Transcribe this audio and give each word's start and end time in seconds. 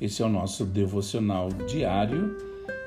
Esse 0.00 0.22
é 0.22 0.26
o 0.26 0.28
nosso 0.28 0.64
devocional 0.64 1.48
diário 1.66 2.36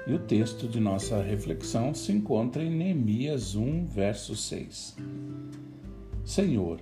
e 0.08 0.14
o 0.14 0.20
texto 0.20 0.68
de 0.68 0.80
nossa 0.80 1.22
reflexão 1.22 1.94
se 1.94 2.12
encontra 2.12 2.64
em 2.64 2.72
Neemias 2.72 3.56
1, 3.56 3.86
verso 3.86 4.36
6. 4.36 4.96
Senhor, 6.24 6.80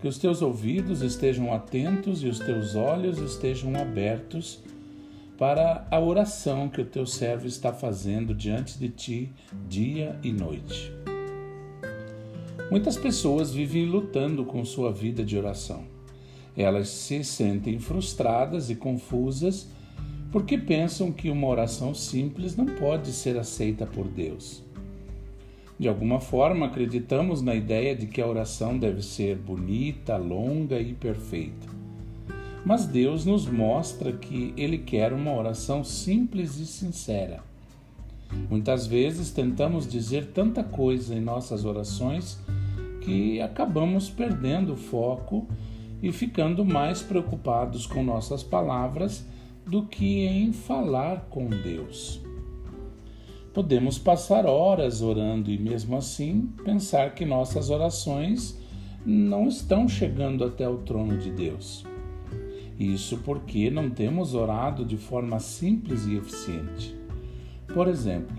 que 0.00 0.06
os 0.06 0.16
teus 0.16 0.42
ouvidos 0.42 1.02
estejam 1.02 1.52
atentos 1.52 2.22
e 2.22 2.28
os 2.28 2.38
teus 2.38 2.76
olhos 2.76 3.18
estejam 3.18 3.74
abertos 3.74 4.62
para 5.36 5.86
a 5.90 6.00
oração 6.00 6.68
que 6.68 6.80
o 6.80 6.86
teu 6.86 7.04
servo 7.04 7.46
está 7.46 7.72
fazendo 7.72 8.32
diante 8.32 8.78
de 8.78 8.88
ti 8.88 9.32
dia 9.68 10.18
e 10.22 10.32
noite. 10.32 10.92
Muitas 12.70 12.96
pessoas 12.96 13.52
vivem 13.52 13.86
lutando 13.86 14.44
com 14.44 14.64
sua 14.64 14.92
vida 14.92 15.24
de 15.24 15.36
oração. 15.36 15.97
Elas 16.58 16.88
se 16.88 17.22
sentem 17.22 17.78
frustradas 17.78 18.68
e 18.68 18.74
confusas 18.74 19.68
porque 20.32 20.58
pensam 20.58 21.12
que 21.12 21.30
uma 21.30 21.46
oração 21.46 21.94
simples 21.94 22.56
não 22.56 22.66
pode 22.66 23.12
ser 23.12 23.38
aceita 23.38 23.86
por 23.86 24.08
Deus. 24.08 24.60
De 25.78 25.86
alguma 25.86 26.18
forma, 26.18 26.66
acreditamos 26.66 27.40
na 27.40 27.54
ideia 27.54 27.94
de 27.94 28.08
que 28.08 28.20
a 28.20 28.26
oração 28.26 28.76
deve 28.76 29.02
ser 29.02 29.36
bonita, 29.36 30.16
longa 30.16 30.80
e 30.80 30.92
perfeita. 30.92 31.68
Mas 32.64 32.86
Deus 32.86 33.24
nos 33.24 33.46
mostra 33.46 34.12
que 34.12 34.52
Ele 34.56 34.78
quer 34.78 35.12
uma 35.12 35.32
oração 35.32 35.84
simples 35.84 36.58
e 36.58 36.66
sincera. 36.66 37.40
Muitas 38.50 38.84
vezes 38.84 39.30
tentamos 39.30 39.86
dizer 39.86 40.32
tanta 40.34 40.64
coisa 40.64 41.14
em 41.14 41.20
nossas 41.20 41.64
orações 41.64 42.36
que 43.02 43.40
acabamos 43.40 44.10
perdendo 44.10 44.72
o 44.72 44.76
foco 44.76 45.46
e 46.02 46.12
ficando 46.12 46.64
mais 46.64 47.02
preocupados 47.02 47.86
com 47.86 48.02
nossas 48.02 48.42
palavras 48.42 49.26
do 49.66 49.82
que 49.82 50.26
em 50.26 50.52
falar 50.52 51.26
com 51.28 51.48
Deus. 51.48 52.20
Podemos 53.52 53.98
passar 53.98 54.46
horas 54.46 55.02
orando 55.02 55.50
e, 55.50 55.58
mesmo 55.58 55.96
assim, 55.96 56.52
pensar 56.64 57.14
que 57.14 57.24
nossas 57.24 57.70
orações 57.70 58.58
não 59.04 59.48
estão 59.48 59.88
chegando 59.88 60.44
até 60.44 60.68
o 60.68 60.78
trono 60.78 61.18
de 61.18 61.30
Deus. 61.30 61.84
Isso 62.78 63.18
porque 63.18 63.70
não 63.70 63.90
temos 63.90 64.34
orado 64.34 64.84
de 64.84 64.96
forma 64.96 65.40
simples 65.40 66.06
e 66.06 66.16
eficiente. 66.16 66.94
Por 67.74 67.88
exemplo, 67.88 68.36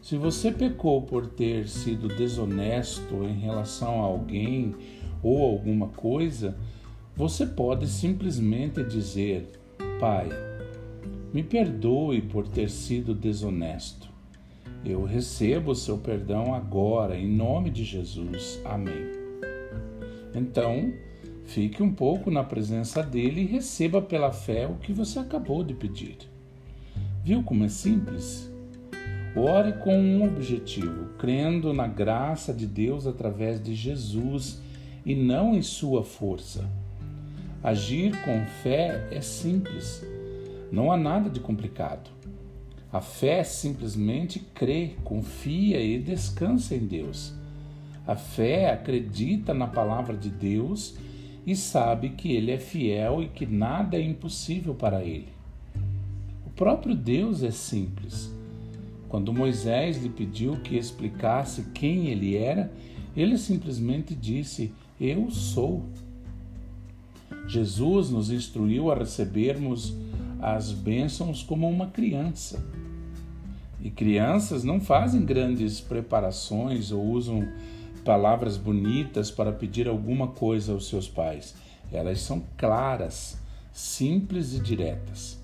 se 0.00 0.16
você 0.16 0.50
pecou 0.50 1.02
por 1.02 1.26
ter 1.26 1.68
sido 1.68 2.08
desonesto 2.08 3.24
em 3.24 3.38
relação 3.38 4.02
a 4.02 4.06
alguém 4.06 4.74
ou 5.22 5.42
alguma 5.42 5.88
coisa, 5.88 6.56
você 7.16 7.46
pode 7.46 7.86
simplesmente 7.86 8.82
dizer: 8.82 9.48
Pai, 10.00 10.28
me 11.32 11.42
perdoe 11.42 12.20
por 12.20 12.48
ter 12.48 12.68
sido 12.68 13.14
desonesto. 13.14 14.08
Eu 14.84 15.04
recebo 15.04 15.70
o 15.70 15.74
seu 15.74 15.96
perdão 15.96 16.54
agora, 16.54 17.16
em 17.16 17.28
nome 17.28 17.70
de 17.70 17.84
Jesus. 17.84 18.60
Amém. 18.64 19.12
Então, 20.34 20.92
fique 21.44 21.82
um 21.82 21.92
pouco 21.92 22.30
na 22.30 22.44
presença 22.44 23.02
dele 23.02 23.42
e 23.42 23.46
receba 23.46 24.02
pela 24.02 24.32
fé 24.32 24.66
o 24.66 24.74
que 24.74 24.92
você 24.92 25.18
acabou 25.18 25.64
de 25.64 25.72
pedir. 25.72 26.18
Viu 27.24 27.42
como 27.42 27.64
é 27.64 27.68
simples? 27.68 28.52
Ore 29.36 29.72
com 29.74 29.96
um 29.98 30.24
objetivo, 30.24 31.06
crendo 31.18 31.72
na 31.72 31.86
graça 31.86 32.52
de 32.52 32.66
Deus 32.66 33.06
através 33.06 33.62
de 33.62 33.74
Jesus 33.74 34.60
e 35.06 35.14
não 35.14 35.54
em 35.54 35.62
sua 35.62 36.04
força. 36.04 36.68
Agir 37.64 38.14
com 38.26 38.44
fé 38.62 39.08
é 39.10 39.22
simples, 39.22 40.04
não 40.70 40.92
há 40.92 40.98
nada 40.98 41.30
de 41.30 41.40
complicado. 41.40 42.10
A 42.92 43.00
fé 43.00 43.42
simplesmente 43.42 44.38
crê, 44.38 44.96
confia 45.02 45.80
e 45.80 45.98
descansa 45.98 46.74
em 46.74 46.86
Deus. 46.86 47.32
A 48.06 48.16
fé 48.16 48.70
acredita 48.70 49.54
na 49.54 49.66
palavra 49.66 50.14
de 50.14 50.28
Deus 50.28 50.94
e 51.46 51.56
sabe 51.56 52.10
que 52.10 52.32
Ele 52.32 52.52
é 52.52 52.58
fiel 52.58 53.22
e 53.22 53.28
que 53.28 53.46
nada 53.46 53.96
é 53.96 54.02
impossível 54.02 54.74
para 54.74 55.02
Ele. 55.02 55.32
O 56.46 56.50
próprio 56.50 56.94
Deus 56.94 57.42
é 57.42 57.50
simples. 57.50 58.30
Quando 59.08 59.32
Moisés 59.32 60.02
lhe 60.02 60.10
pediu 60.10 60.56
que 60.56 60.76
explicasse 60.76 61.64
quem 61.72 62.08
ele 62.08 62.36
era, 62.36 62.70
ele 63.16 63.38
simplesmente 63.38 64.14
disse: 64.14 64.70
Eu 65.00 65.30
sou. 65.30 65.82
Jesus 67.46 68.10
nos 68.10 68.30
instruiu 68.30 68.90
a 68.90 68.94
recebermos 68.94 69.94
as 70.40 70.72
bênçãos 70.72 71.42
como 71.42 71.68
uma 71.68 71.88
criança. 71.88 72.64
E 73.80 73.90
crianças 73.90 74.64
não 74.64 74.80
fazem 74.80 75.24
grandes 75.24 75.80
preparações 75.80 76.90
ou 76.90 77.02
usam 77.02 77.46
palavras 78.04 78.56
bonitas 78.56 79.30
para 79.30 79.52
pedir 79.52 79.88
alguma 79.88 80.28
coisa 80.28 80.72
aos 80.72 80.88
seus 80.88 81.08
pais. 81.08 81.54
Elas 81.92 82.20
são 82.20 82.42
claras, 82.56 83.38
simples 83.72 84.54
e 84.54 84.60
diretas. 84.60 85.38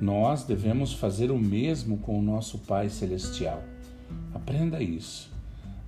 Nós 0.00 0.44
devemos 0.44 0.92
fazer 0.92 1.30
o 1.30 1.38
mesmo 1.38 1.98
com 1.98 2.18
o 2.18 2.22
nosso 2.22 2.58
Pai 2.58 2.88
Celestial. 2.88 3.62
Aprenda 4.34 4.82
isso. 4.82 5.30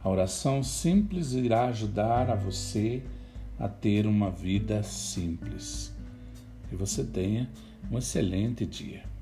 A 0.02 0.08
oração 0.08 0.62
simples 0.62 1.32
irá 1.32 1.64
ajudar 1.66 2.30
a 2.30 2.34
você 2.34 3.02
a 3.58 3.68
ter 3.68 4.06
uma 4.06 4.30
vida 4.30 4.82
simples. 4.82 5.94
Que 6.68 6.76
você 6.76 7.04
tenha 7.04 7.48
um 7.90 7.98
excelente 7.98 8.66
dia. 8.66 9.13